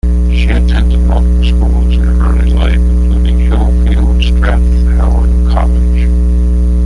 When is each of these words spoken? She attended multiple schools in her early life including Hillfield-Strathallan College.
She 0.31 0.45
attended 0.49 0.99
multiple 1.01 1.43
schools 1.43 1.93
in 1.93 1.99
her 2.01 2.25
early 2.39 2.49
life 2.49 2.73
including 2.79 3.37
Hillfield-Strathallan 3.37 5.51
College. 5.53 5.99